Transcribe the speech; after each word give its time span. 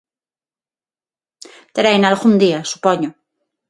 Tereina 1.75 2.07
algún 2.09 2.33
día, 2.43 2.59
supoño. 2.71 3.09